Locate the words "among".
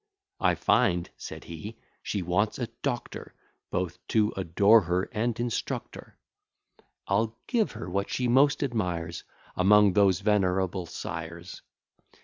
9.55-9.93